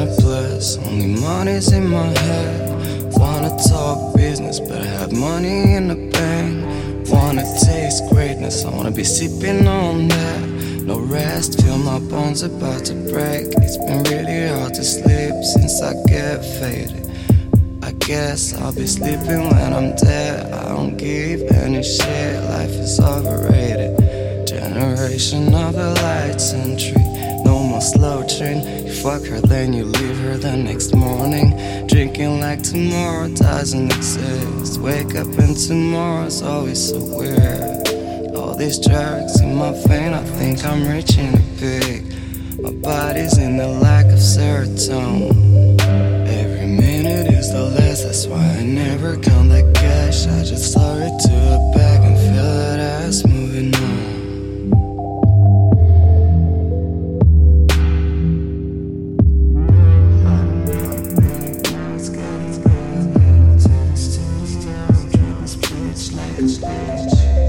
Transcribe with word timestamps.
a 0.00 0.06
bliss. 0.20 0.78
Only 0.78 1.20
money's 1.20 1.72
in 1.72 1.88
my 1.88 2.06
head. 2.06 3.12
Wanna 3.12 3.56
talk 3.68 4.14
business, 4.16 4.60
but 4.60 4.80
I 4.80 4.86
have 4.86 5.12
money 5.12 5.74
in 5.74 5.88
the 5.88 6.10
bank. 6.10 7.08
Wanna 7.08 7.44
taste 7.60 8.02
greatness, 8.10 8.64
I 8.64 8.70
wanna 8.70 8.90
be 8.90 9.04
sipping 9.04 9.66
on 9.66 10.08
that. 10.08 10.40
No 10.82 10.98
rest, 10.98 11.60
feel 11.62 11.78
my 11.78 11.98
bones 11.98 12.42
about 12.42 12.84
to 12.86 12.94
break. 12.94 13.46
It's 13.58 13.76
been 13.76 14.02
really 14.04 14.48
hard 14.48 14.74
to 14.74 14.84
sleep 14.84 15.34
since 15.44 15.82
I 15.82 15.92
get 16.06 16.44
faded. 16.58 17.10
I 17.82 17.92
guess 17.92 18.54
I'll 18.54 18.74
be 18.74 18.86
sleeping 18.86 19.48
when 19.50 19.72
I'm 19.72 19.94
dead. 19.96 20.52
I 20.52 20.68
don't 20.68 20.96
give 20.96 21.42
any 21.50 21.82
shit, 21.82 22.42
life 22.44 22.70
is 22.70 22.98
overrated. 22.98 24.46
Generation 24.46 25.54
of 25.54 25.74
the 25.74 25.90
light 26.02 26.40
century. 26.40 27.31
Slow 27.82 28.22
train. 28.26 28.86
You 28.86 28.92
fuck 28.92 29.24
her, 29.24 29.40
then 29.40 29.72
you 29.72 29.84
leave 29.84 30.18
her 30.18 30.38
the 30.38 30.56
next 30.56 30.94
morning. 30.94 31.50
Drinking 31.88 32.38
like 32.38 32.62
tomorrow 32.62 33.28
doesn't 33.28 33.92
exist. 33.92 34.80
Wake 34.80 35.16
up 35.16 35.26
and 35.38 35.56
tomorrow's 35.56 36.42
always 36.42 36.90
so 36.90 36.98
weird. 37.02 37.88
All 38.36 38.54
these 38.54 38.78
drugs 38.78 39.40
in 39.40 39.56
my 39.56 39.72
vein, 39.88 40.12
I 40.14 40.22
think 40.38 40.64
I'm 40.64 40.86
reaching 40.86 41.34
a 41.34 41.42
peak. 41.58 42.04
My 42.62 42.70
body's 42.70 43.36
in 43.38 43.56
the 43.56 43.66
lack 43.66 44.06
of 44.06 44.20
serotonin. 44.20 45.80
Every 46.28 46.66
minute 46.66 47.32
is 47.32 47.52
the 47.52 47.64
less, 47.64 48.04
that's 48.04 48.26
why 48.26 48.38
I 48.38 48.62
never 48.62 49.16
count 49.16 49.48
the 49.50 49.64
Push 66.82 67.41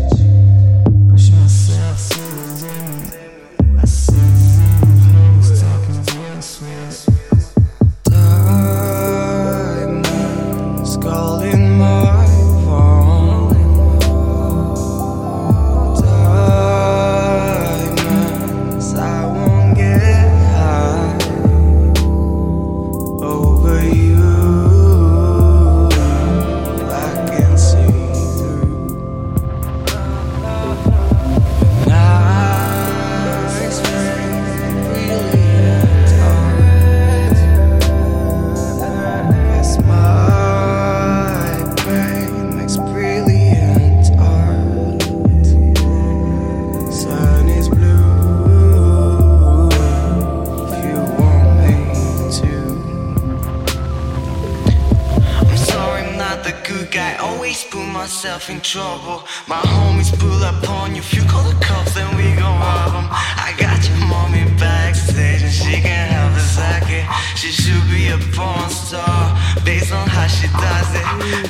put 57.73 57.87
myself 57.87 58.51
in 58.51 58.61
trouble. 58.61 59.23
My 59.47 59.61
homies 59.73 60.13
pull 60.19 60.43
up 60.43 60.61
on 60.69 60.93
you, 60.93 61.01
if 61.01 61.11
you 61.15 61.23
call 61.23 61.43
the 61.49 61.57
cops, 61.65 61.95
then 61.95 62.09
we 62.15 62.23
gon' 62.39 62.59
rob 62.61 62.93
them. 62.93 63.07
I 63.09 63.49
got 63.57 63.79
your 63.89 63.97
mommy 64.13 64.45
backstage 64.61 65.41
and 65.41 65.51
she 65.51 65.81
can 65.81 66.05
have 66.13 66.37
a 66.37 66.45
second. 66.61 67.03
She 67.35 67.49
should 67.49 67.85
be 67.89 68.09
a 68.13 68.19
porn 68.35 68.69
star 68.69 69.33
based 69.65 69.91
on 69.91 70.07
how 70.07 70.27
she 70.27 70.47
does 70.65 70.89
it. 70.99 71.05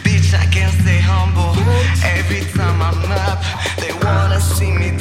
Bitch, 0.06 0.32
I 0.34 0.46
can't 0.56 0.74
stay 0.82 1.02
humble. 1.12 1.52
Every 2.16 2.44
time 2.56 2.82
I'm 2.82 3.04
up, 3.28 3.44
they 3.82 3.92
wanna 3.92 4.40
see 4.40 4.72
me 4.72 4.93